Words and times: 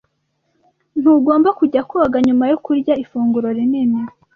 Ntugomba 0.99 1.49
kujya 1.59 1.81
koga 1.89 2.17
nyuma 2.27 2.43
yo 2.51 2.57
kurya 2.65 2.93
ifunguro 3.03 3.47
rinini. 3.57 4.01